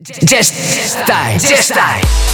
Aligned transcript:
Just 0.00 0.96
die. 1.08 1.38
just 1.38 1.70
style. 1.70 2.27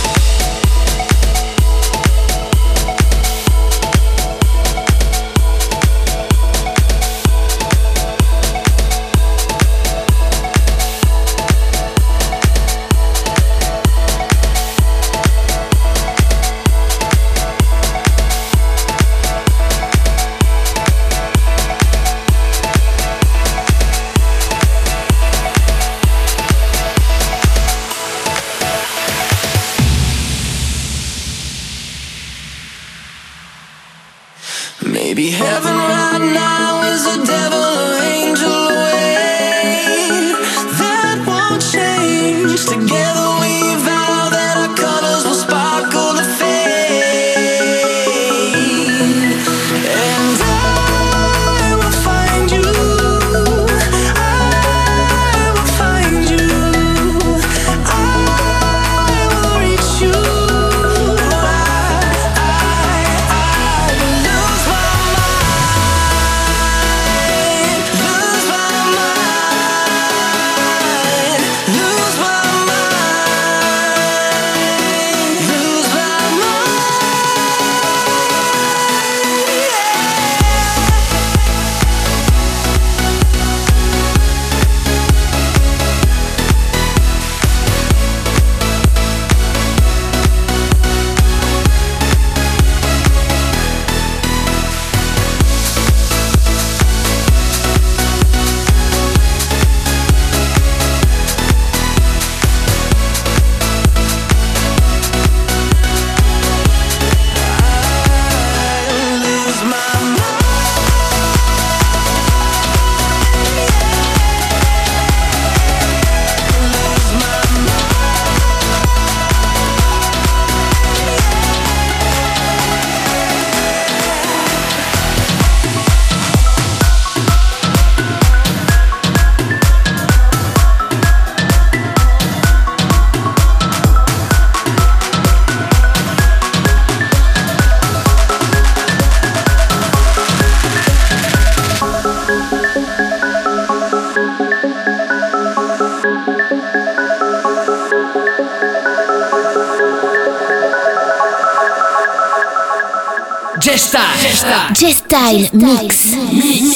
G-Style 155.24 155.48
Mix. 155.54 156.14
For 156.14 156.73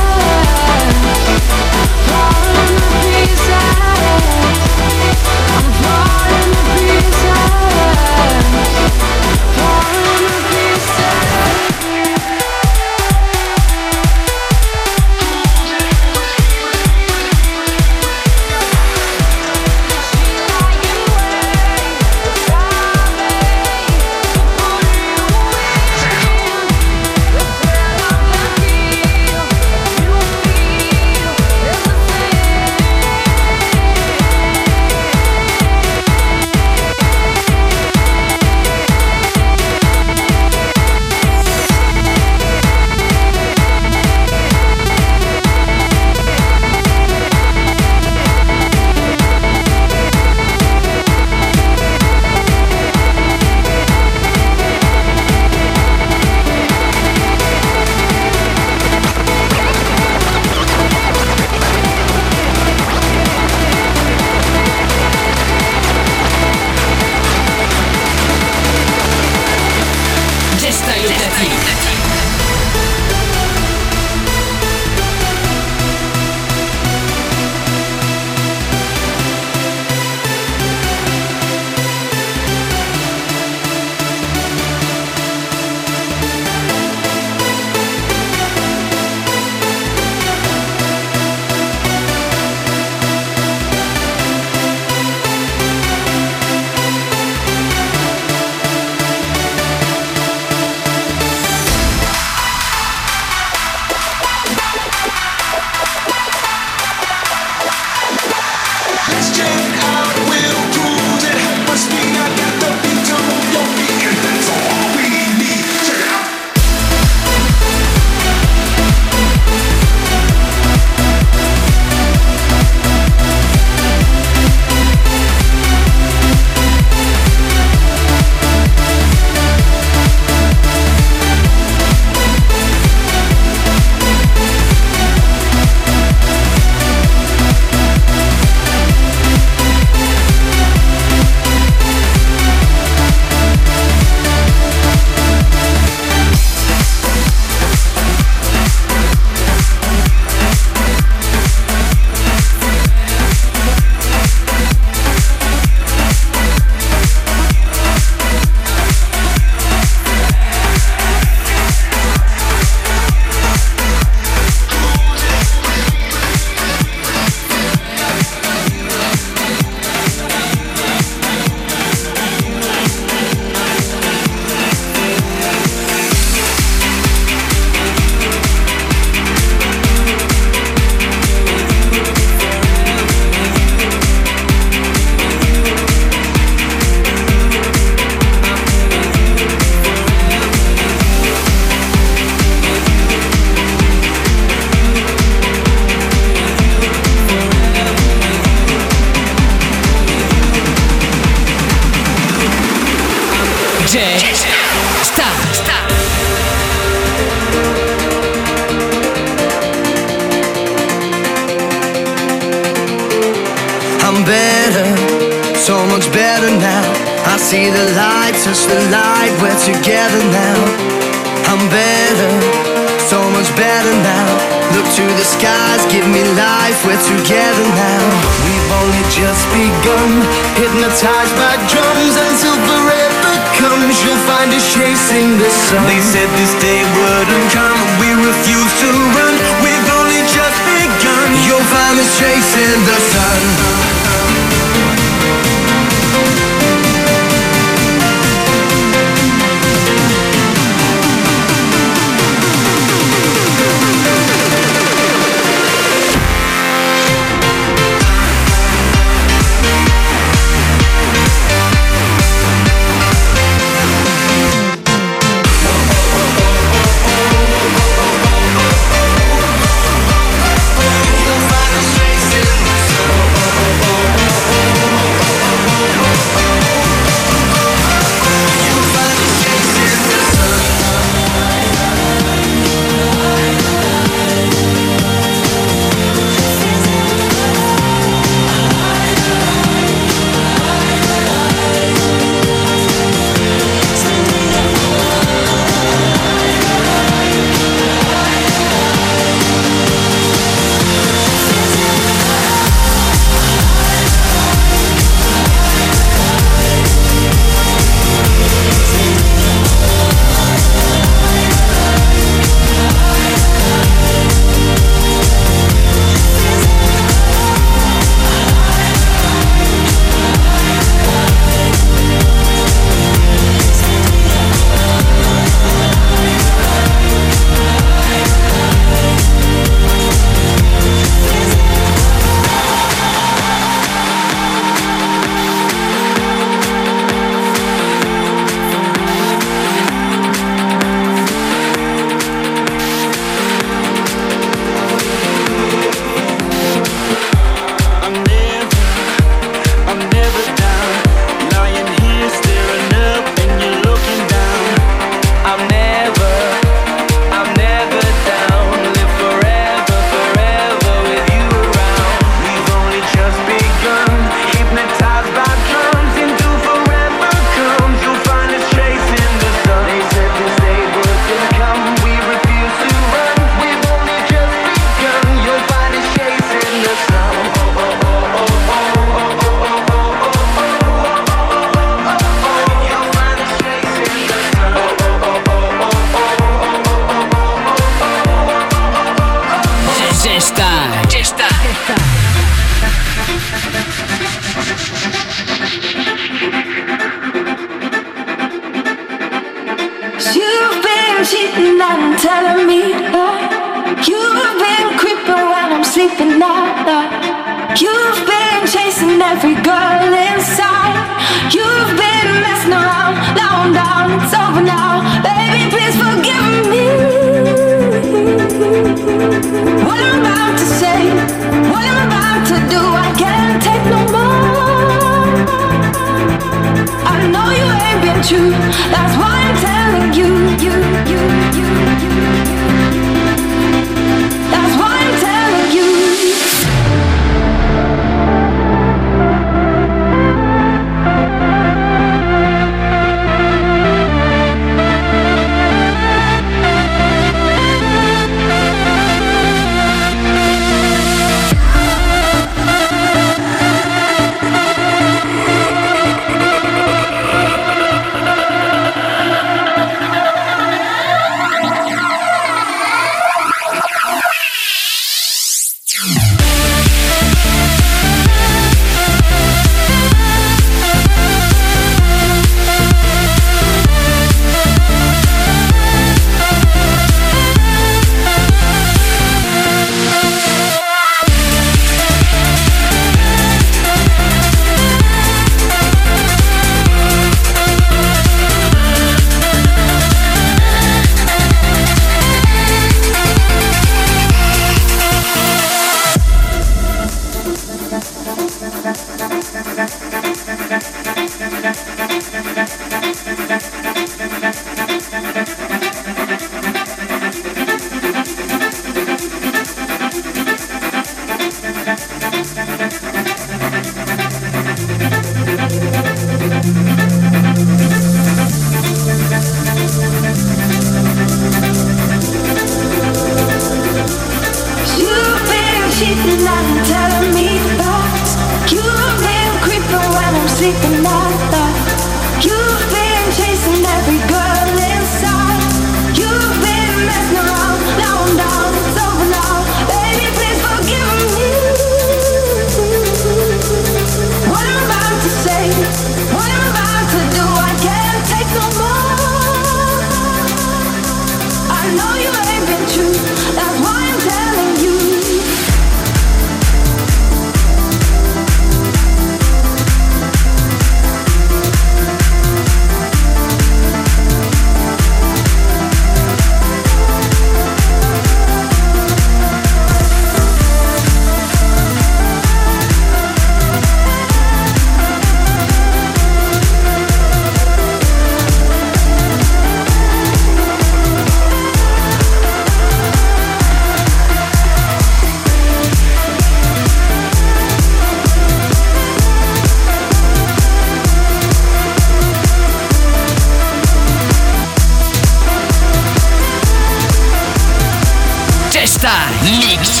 Mix. 599.43 600.00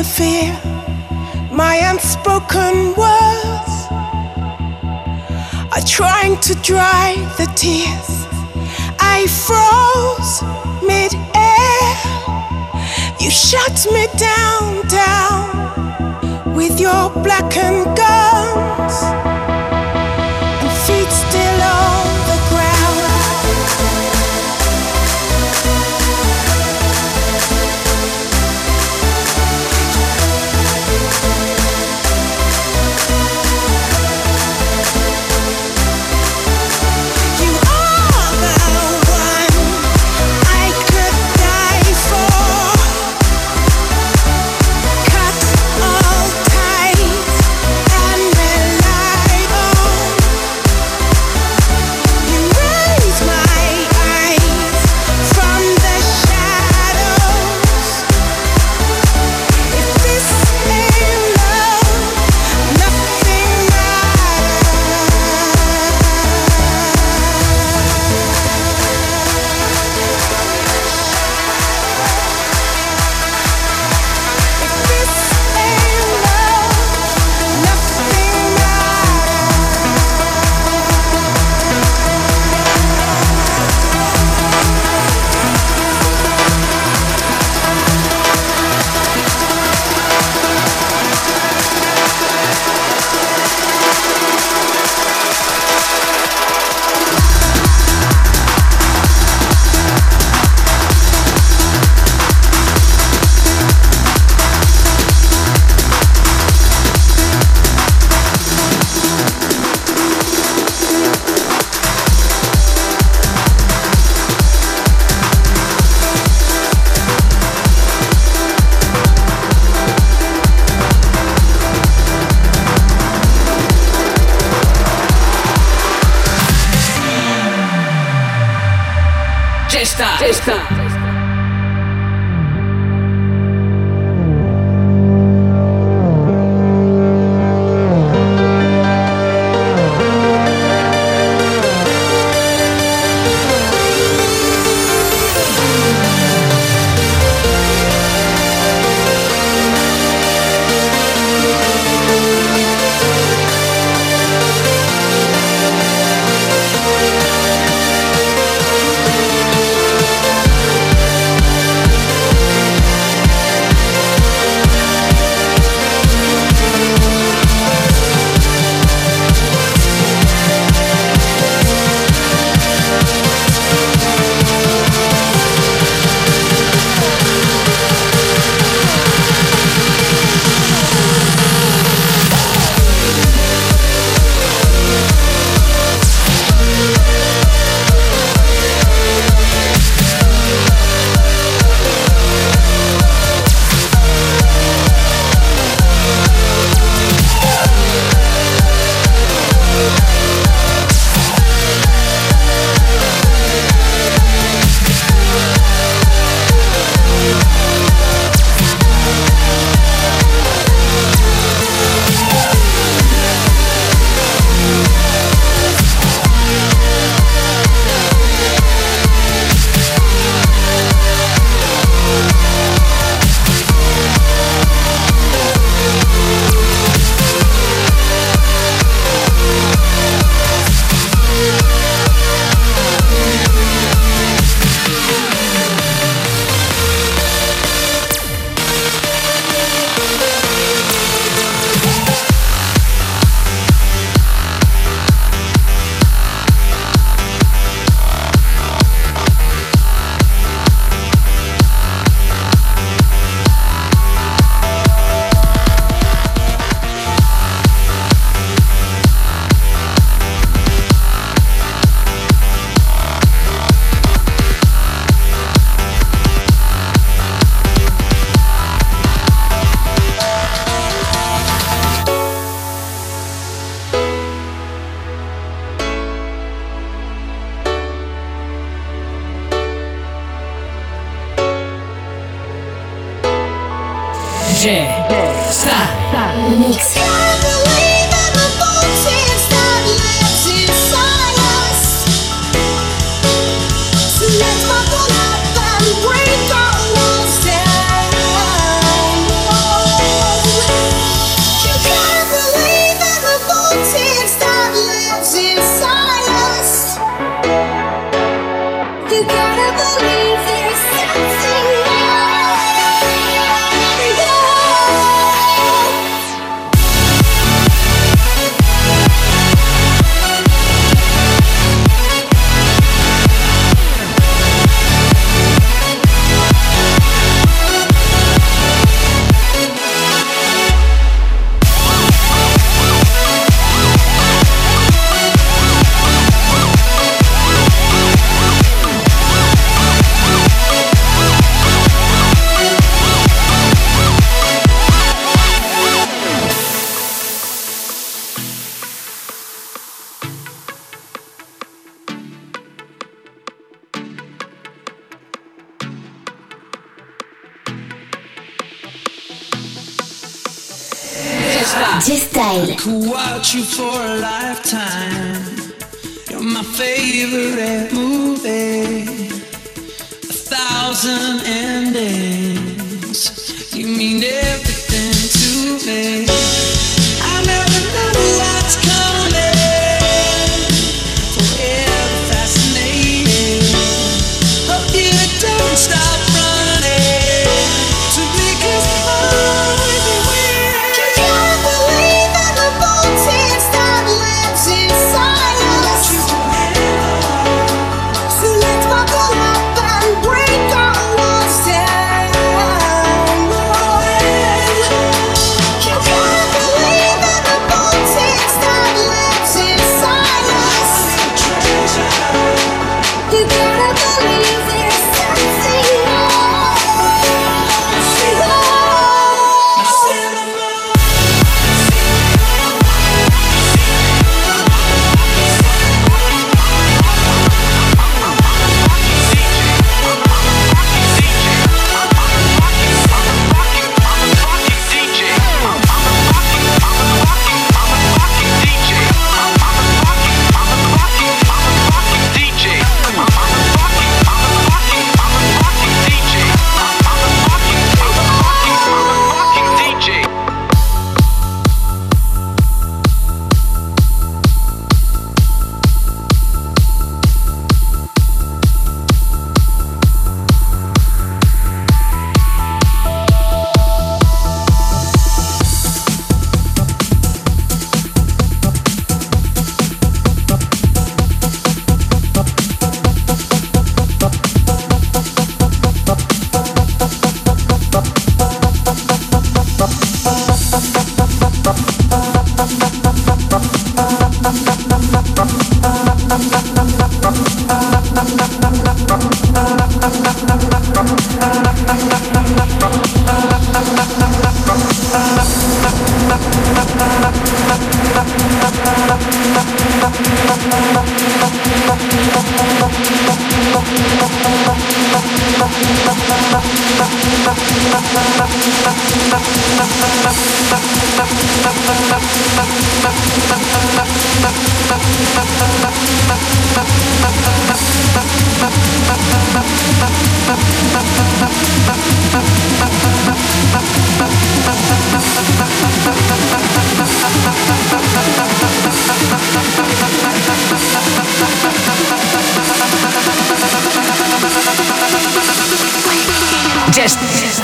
The 0.00 0.06
fear. 0.06 0.52
My 1.52 1.76
unspoken 1.90 2.94
words 2.96 3.72
are 5.74 5.86
trying 5.86 6.38
to 6.40 6.54
dry 6.62 7.08
the 7.36 7.46
tears. 7.54 8.10
I 8.98 9.26
froze 9.44 10.32
mid-air. 10.90 11.88
You 13.20 13.30
shut 13.30 13.76
me 13.92 14.06
down, 14.16 14.88
down 14.88 16.54
with 16.54 16.80
your 16.80 17.10
blackened 17.22 17.84
guns. 17.94 18.59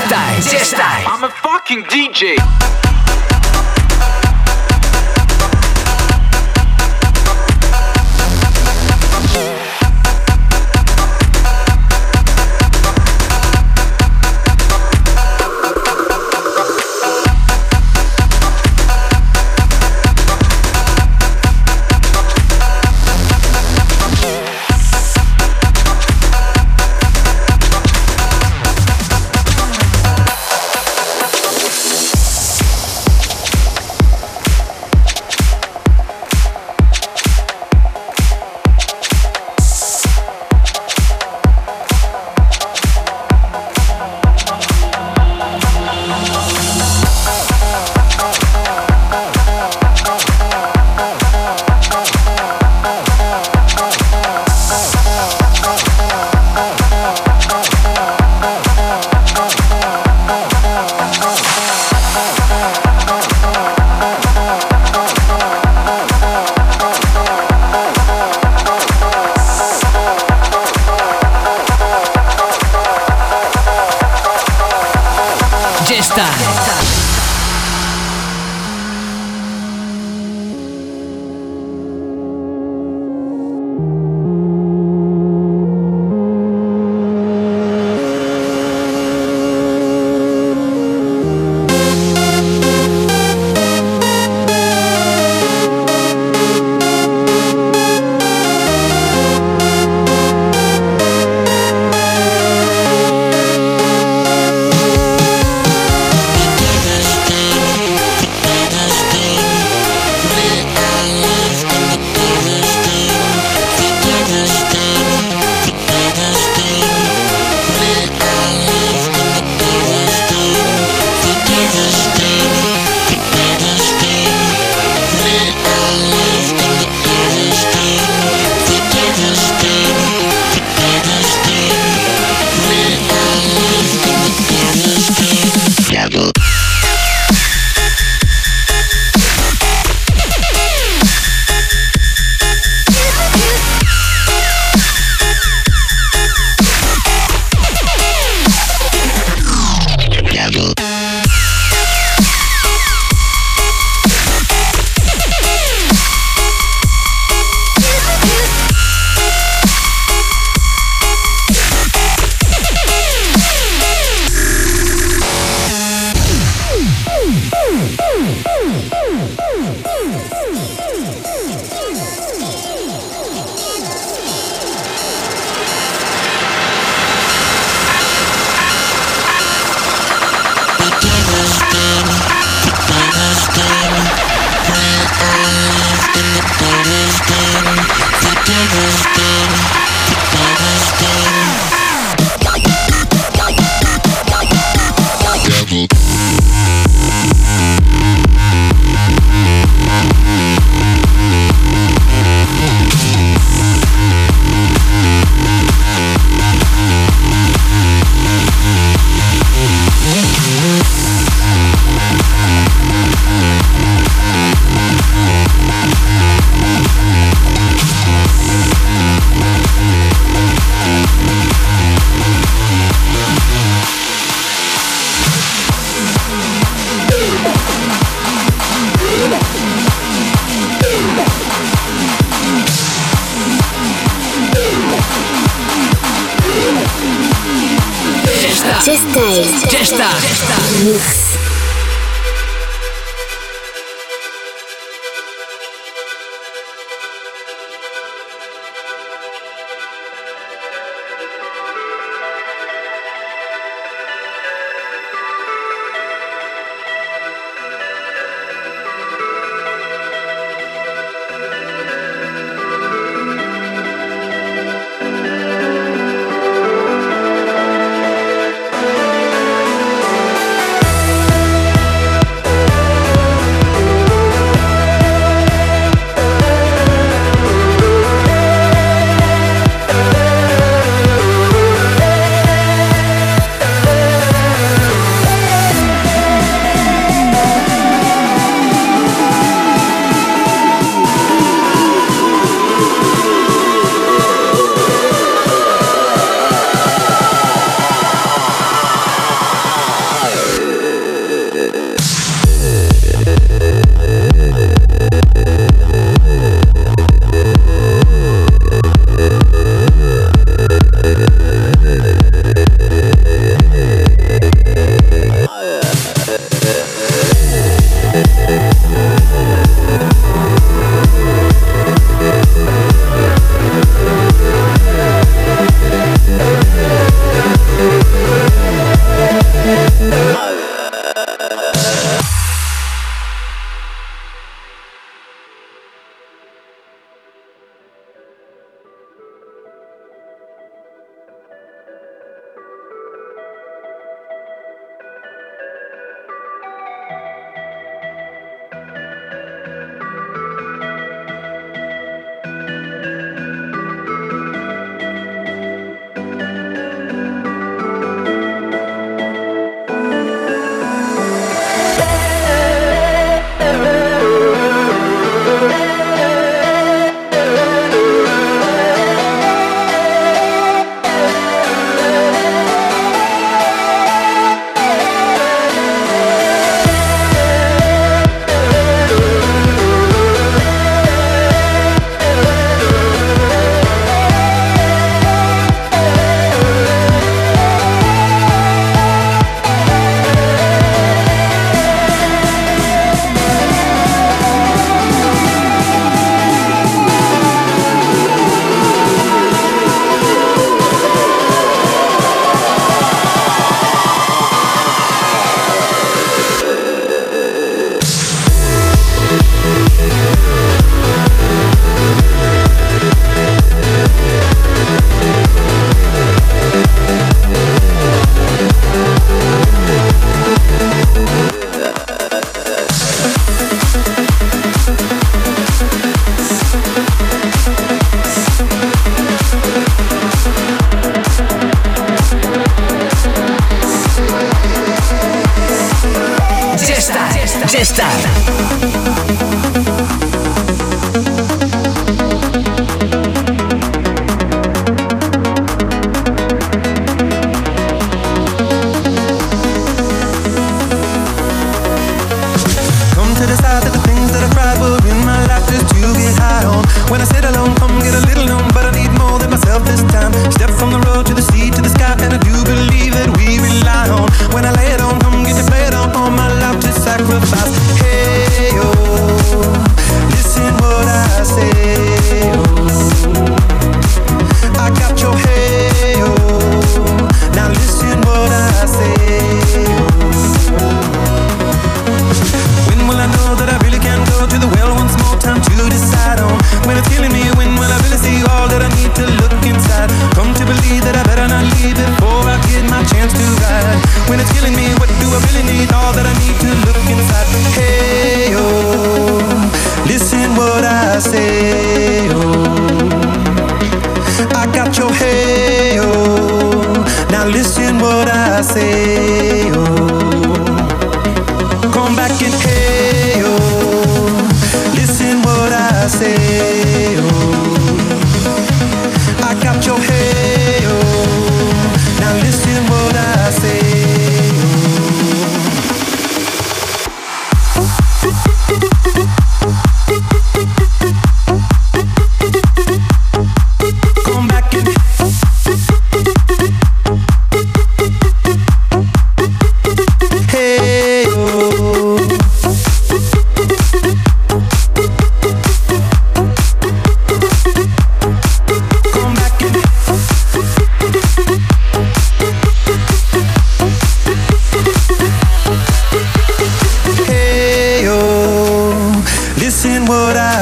I'm 0.09 1.25
a 1.25 1.29
fucking 1.29 1.83
DJ. 1.83 2.86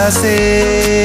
hacer. 0.06 1.05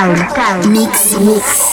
Style. 0.00 0.66
Mix, 0.70 1.18
mix. 1.20 1.69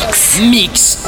Mix. 0.00 0.40
Mix. 0.40 1.05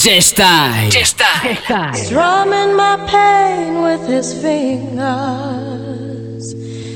DJ 0.00 0.22
Style. 0.22 0.88
DJ 0.88 1.04
Style. 1.04 1.92
Strumming 1.92 2.74
my 2.74 2.96
pain 3.06 3.82
with 3.82 4.06
his 4.08 4.32
fingers, 4.40 4.94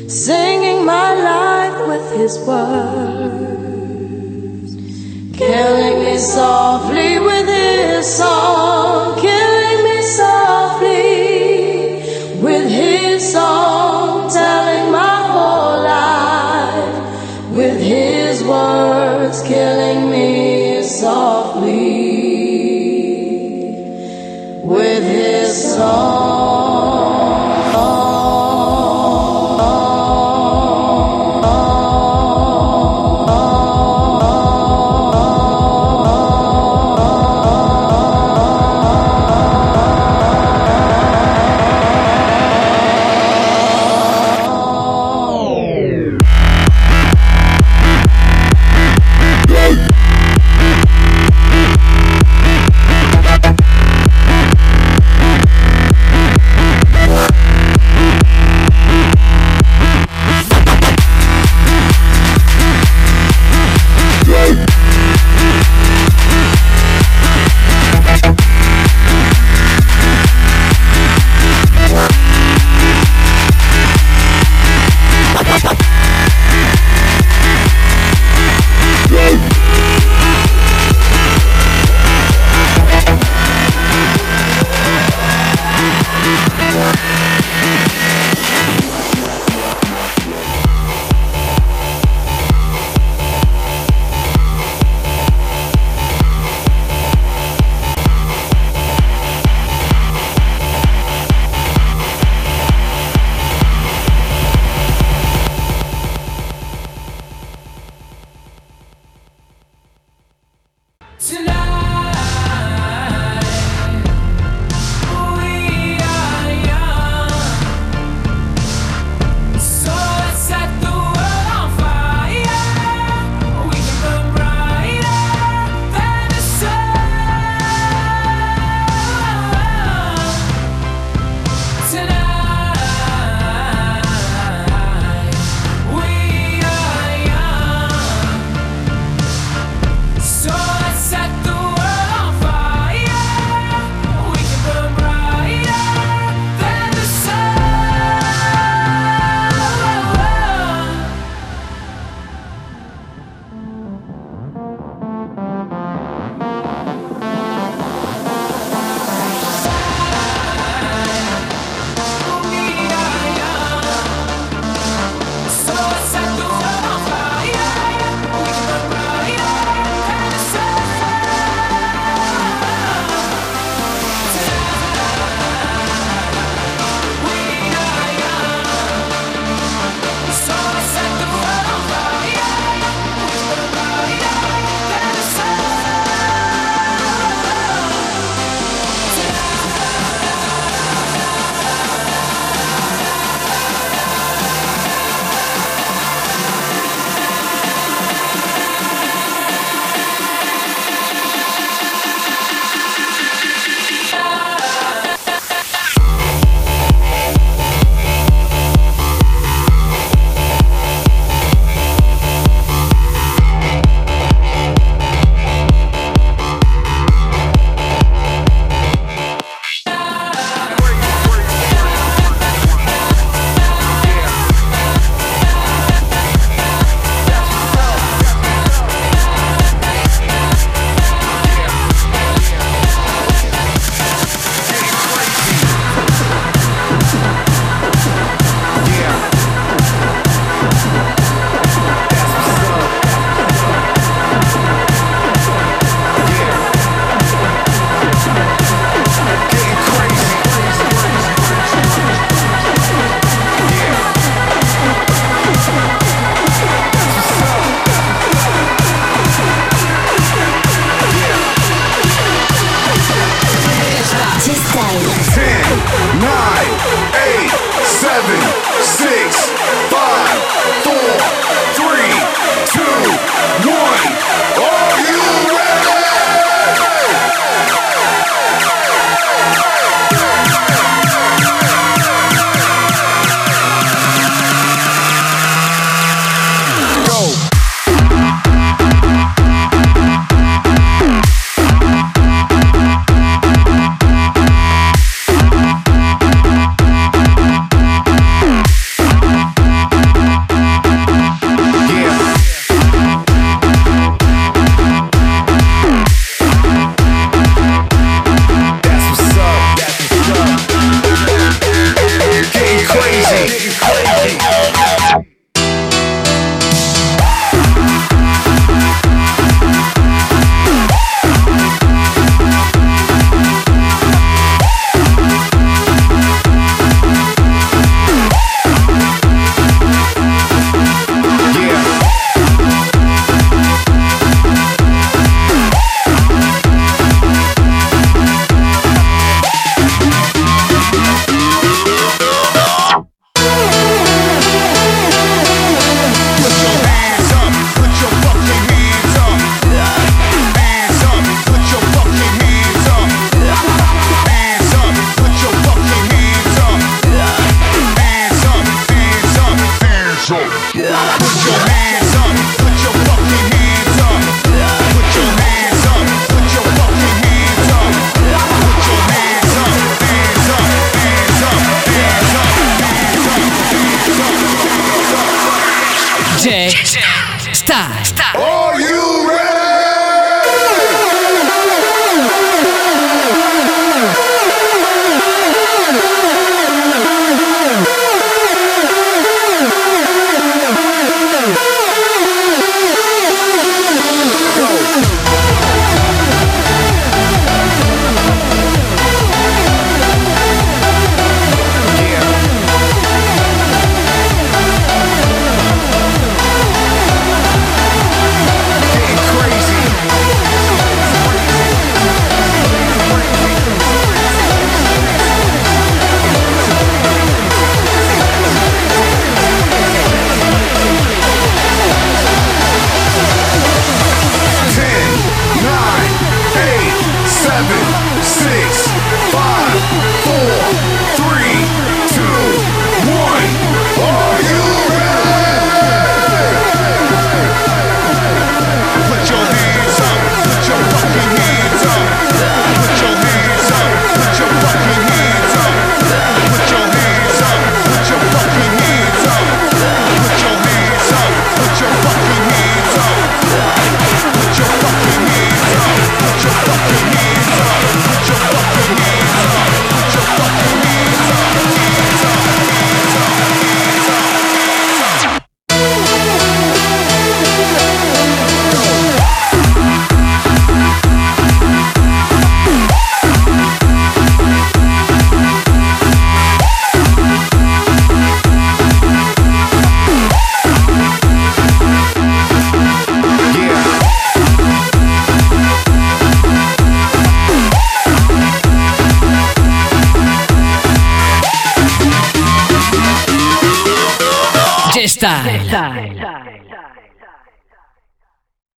singing 0.09 0.87
my 0.87 1.13
life 1.13 1.87
with 1.87 2.17
his 2.17 2.39
words, 2.49 3.45
killing 5.37 6.03
me 6.03 6.17
softly 6.17 7.19
with 7.19 7.47
his 7.47 8.07
song, 8.07 8.74